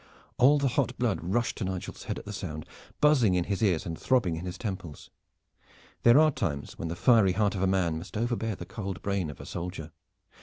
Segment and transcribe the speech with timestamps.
[0.39, 2.65] All the hot blood rushed to Nigel's head at the sound,
[3.01, 5.11] buzzing in his ears and throbbing in his temples.
[6.01, 9.29] There are times when the fiery heart of a man must overbear the cold brain
[9.29, 9.91] of a soldier.